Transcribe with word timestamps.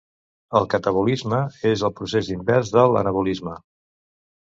El 0.59 0.65
catabolisme 0.73 1.43
és 1.73 1.85
el 1.91 1.95
procés 2.01 2.35
invers 2.39 2.75
de 2.79 2.89
l'anabolisme. 2.97 3.59